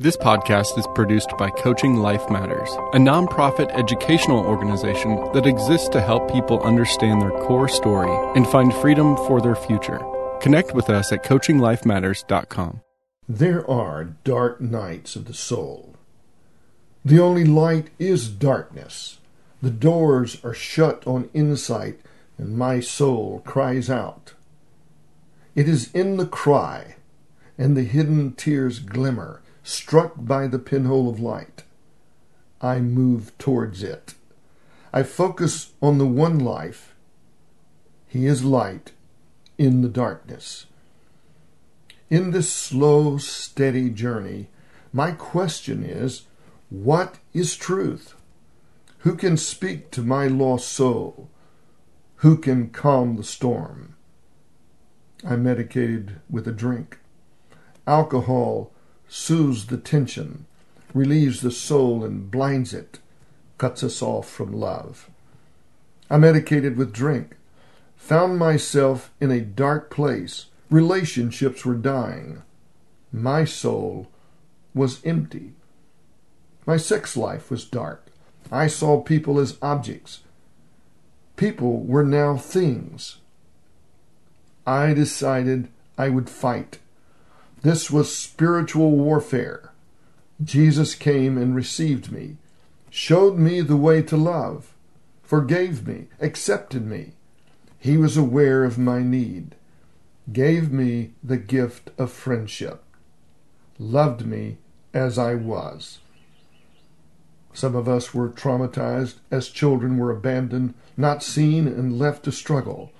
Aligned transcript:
This 0.00 0.16
podcast 0.16 0.78
is 0.78 0.86
produced 0.94 1.36
by 1.36 1.50
Coaching 1.50 1.96
Life 1.96 2.30
Matters, 2.30 2.70
a 2.94 2.96
nonprofit 2.96 3.70
educational 3.78 4.38
organization 4.38 5.30
that 5.34 5.44
exists 5.44 5.90
to 5.90 6.00
help 6.00 6.32
people 6.32 6.62
understand 6.62 7.20
their 7.20 7.38
core 7.42 7.68
story 7.68 8.10
and 8.34 8.48
find 8.48 8.72
freedom 8.72 9.14
for 9.14 9.42
their 9.42 9.54
future. 9.54 10.00
Connect 10.40 10.74
with 10.74 10.88
us 10.88 11.12
at 11.12 11.22
coachinglifematters.com. 11.22 12.80
There 13.28 13.70
are 13.70 14.04
dark 14.24 14.58
nights 14.62 15.16
of 15.16 15.26
the 15.26 15.34
soul. 15.34 15.94
The 17.04 17.20
only 17.20 17.44
light 17.44 17.90
is 17.98 18.30
darkness. 18.30 19.18
The 19.60 19.70
doors 19.70 20.42
are 20.42 20.54
shut 20.54 21.06
on 21.06 21.28
insight, 21.34 22.00
and 22.38 22.56
my 22.56 22.80
soul 22.80 23.42
cries 23.44 23.90
out. 23.90 24.32
It 25.54 25.68
is 25.68 25.92
in 25.92 26.16
the 26.16 26.24
cry, 26.24 26.96
and 27.58 27.76
the 27.76 27.84
hidden 27.84 28.32
tears 28.32 28.78
glimmer, 28.78 29.42
struck 29.62 30.14
by 30.16 30.46
the 30.46 30.58
pinhole 30.58 31.08
of 31.08 31.20
light. 31.20 31.64
I 32.60 32.80
move 32.80 33.36
towards 33.38 33.82
it. 33.82 34.14
I 34.92 35.02
focus 35.02 35.72
on 35.80 35.98
the 35.98 36.06
one 36.06 36.38
life. 36.38 36.94
He 38.06 38.26
is 38.26 38.44
light 38.44 38.92
in 39.56 39.82
the 39.82 39.88
darkness. 39.88 40.66
In 42.08 42.32
this 42.32 42.52
slow, 42.52 43.18
steady 43.18 43.88
journey, 43.88 44.48
my 44.92 45.12
question 45.12 45.84
is 45.84 46.22
what 46.70 47.18
is 47.32 47.56
truth? 47.56 48.14
Who 48.98 49.14
can 49.14 49.36
speak 49.36 49.90
to 49.92 50.02
my 50.02 50.26
lost 50.26 50.68
soul? 50.68 51.28
Who 52.16 52.36
can 52.36 52.70
calm 52.70 53.16
the 53.16 53.24
storm? 53.24 53.94
I'm 55.24 55.42
medicated 55.42 56.20
with 56.28 56.46
a 56.48 56.52
drink. 56.52 56.98
Alcohol 57.86 58.72
soothes 59.10 59.66
the 59.66 59.76
tension, 59.76 60.46
relieves 60.94 61.42
the 61.42 61.50
soul 61.50 62.02
and 62.02 62.30
blinds 62.30 62.72
it, 62.72 62.98
cuts 63.58 63.84
us 63.84 64.00
off 64.00 64.26
from 64.26 64.52
love. 64.52 65.10
I 66.08 66.16
medicated 66.16 66.78
with 66.78 66.94
drink, 66.94 67.36
found 67.96 68.38
myself 68.38 69.12
in 69.20 69.30
a 69.30 69.42
dark 69.42 69.90
place 69.90 70.46
Relationships 70.70 71.64
were 71.64 71.74
dying. 71.74 72.42
My 73.12 73.44
soul 73.44 74.06
was 74.72 75.04
empty. 75.04 75.54
My 76.64 76.76
sex 76.76 77.16
life 77.16 77.50
was 77.50 77.64
dark. 77.64 78.06
I 78.52 78.68
saw 78.68 79.02
people 79.02 79.40
as 79.40 79.58
objects. 79.60 80.20
People 81.34 81.80
were 81.80 82.04
now 82.04 82.36
things. 82.36 83.16
I 84.64 84.94
decided 84.94 85.68
I 85.98 86.08
would 86.08 86.30
fight. 86.30 86.78
This 87.62 87.90
was 87.90 88.14
spiritual 88.14 88.92
warfare. 88.92 89.72
Jesus 90.42 90.94
came 90.94 91.36
and 91.36 91.54
received 91.54 92.10
me, 92.10 92.36
showed 92.88 93.36
me 93.38 93.60
the 93.60 93.76
way 93.76 94.02
to 94.02 94.16
love, 94.16 94.74
forgave 95.22 95.86
me, 95.86 96.06
accepted 96.20 96.86
me. 96.86 97.12
He 97.78 97.96
was 97.96 98.16
aware 98.16 98.64
of 98.64 98.78
my 98.78 99.02
need 99.02 99.54
gave 100.32 100.70
me 100.72 101.12
the 101.22 101.36
gift 101.36 101.90
of 101.98 102.12
friendship, 102.12 102.84
loved 103.78 104.26
me 104.26 104.58
as 104.94 105.18
I 105.18 105.34
was. 105.34 105.98
Some 107.52 107.74
of 107.74 107.88
us 107.88 108.14
were 108.14 108.28
traumatized 108.28 109.16
as 109.30 109.48
children 109.48 109.98
were 109.98 110.12
abandoned, 110.12 110.74
not 110.96 111.22
seen, 111.22 111.66
and 111.66 111.98
left 111.98 112.24
to 112.24 112.32
struggle. 112.32 112.92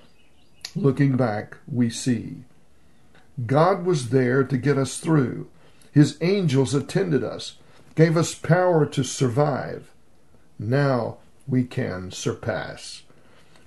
Looking 0.75 1.15
back, 1.15 1.57
we 1.67 1.89
see. 1.89 2.43
God 3.45 3.85
was 3.85 4.09
there 4.09 4.43
to 4.43 4.57
get 4.57 4.77
us 4.77 4.97
through. 4.97 5.47
His 5.91 6.17
angels 6.21 6.73
attended 6.73 7.23
us, 7.23 7.57
gave 7.95 8.15
us 8.17 8.35
power 8.35 8.85
to 8.85 9.03
survive. 9.03 9.91
Now 10.59 11.17
we 11.47 11.63
can 11.63 12.11
surpass. 12.11 13.03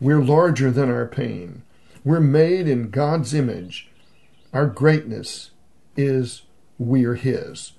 We're 0.00 0.22
larger 0.22 0.70
than 0.70 0.90
our 0.90 1.06
pain. 1.06 1.62
We're 2.04 2.20
made 2.20 2.68
in 2.68 2.90
God's 2.90 3.32
image. 3.34 3.88
Our 4.52 4.66
greatness 4.66 5.50
is 5.96 6.42
we're 6.78 7.14
His, 7.14 7.72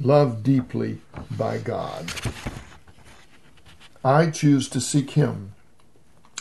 loved 0.00 0.42
deeply 0.42 1.00
by 1.30 1.58
God. 1.58 2.12
I 4.04 4.30
choose 4.30 4.68
to 4.68 4.80
seek 4.80 5.10
Him. 5.10 5.54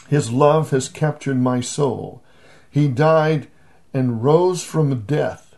His 0.08 0.32
love 0.32 0.70
has 0.70 0.88
captured 0.88 1.38
my 1.38 1.62
soul. 1.62 2.22
He 2.70 2.88
died 2.88 3.48
and 3.96 4.22
rose 4.22 4.62
from 4.62 5.04
death. 5.04 5.56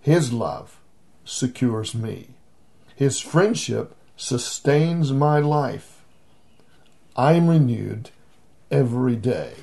His 0.00 0.32
love 0.32 0.78
secures 1.24 1.92
me. 1.92 2.28
His 2.94 3.18
friendship 3.18 3.96
sustains 4.16 5.12
my 5.12 5.40
life. 5.40 6.04
I 7.16 7.32
am 7.32 7.48
renewed 7.48 8.10
every 8.70 9.16
day. 9.16 9.54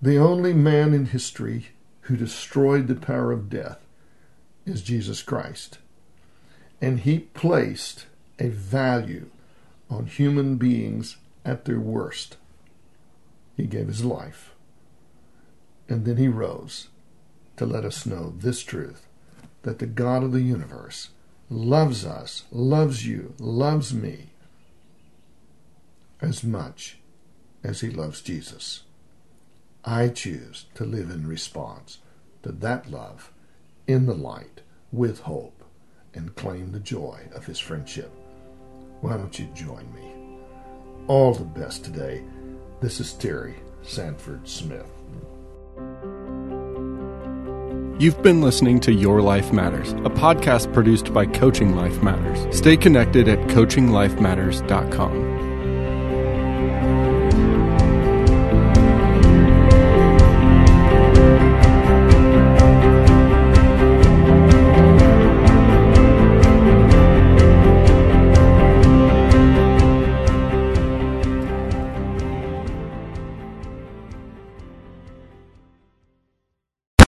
The 0.00 0.18
only 0.18 0.52
man 0.52 0.94
in 0.94 1.06
history 1.06 1.70
who 2.02 2.16
destroyed 2.16 2.86
the 2.86 2.94
power 2.94 3.32
of 3.32 3.50
death 3.50 3.80
is 4.64 4.82
Jesus 4.82 5.20
Christ. 5.20 5.78
And 6.80 7.00
he 7.00 7.18
placed 7.18 8.06
a 8.38 8.50
value 8.50 9.30
on 9.90 10.06
human 10.06 10.58
beings 10.58 11.16
at 11.44 11.64
their 11.64 11.80
worst. 11.80 12.36
He 13.56 13.64
gave 13.64 13.88
his 13.88 14.04
life. 14.04 14.53
And 15.88 16.04
then 16.04 16.16
he 16.16 16.28
rose 16.28 16.88
to 17.56 17.66
let 17.66 17.84
us 17.84 18.06
know 18.06 18.34
this 18.36 18.62
truth 18.62 19.06
that 19.62 19.78
the 19.78 19.86
God 19.86 20.22
of 20.22 20.32
the 20.32 20.42
universe 20.42 21.10
loves 21.48 22.04
us, 22.04 22.44
loves 22.50 23.06
you, 23.06 23.34
loves 23.38 23.94
me 23.94 24.30
as 26.20 26.42
much 26.42 26.98
as 27.62 27.80
he 27.80 27.90
loves 27.90 28.20
Jesus. 28.20 28.82
I 29.84 30.08
choose 30.08 30.66
to 30.74 30.84
live 30.84 31.10
in 31.10 31.26
response 31.26 31.98
to 32.42 32.52
that 32.52 32.90
love 32.90 33.32
in 33.86 34.06
the 34.06 34.14
light 34.14 34.62
with 34.92 35.20
hope 35.20 35.64
and 36.14 36.34
claim 36.36 36.72
the 36.72 36.80
joy 36.80 37.20
of 37.34 37.46
his 37.46 37.58
friendship. 37.58 38.10
Why 39.00 39.16
don't 39.16 39.38
you 39.38 39.46
join 39.54 39.92
me? 39.94 40.38
All 41.08 41.34
the 41.34 41.44
best 41.44 41.84
today. 41.84 42.22
This 42.80 43.00
is 43.00 43.12
Terry 43.12 43.56
Sanford 43.82 44.48
Smith. 44.48 44.90
You've 47.96 48.20
been 48.24 48.40
listening 48.40 48.80
to 48.80 48.92
Your 48.92 49.22
Life 49.22 49.52
Matters, 49.52 49.92
a 49.92 50.10
podcast 50.10 50.72
produced 50.72 51.14
by 51.14 51.26
Coaching 51.26 51.76
Life 51.76 52.02
Matters. 52.02 52.44
Stay 52.56 52.76
connected 52.76 53.28
at 53.28 53.38
coachinglifematters.com. 53.46 55.34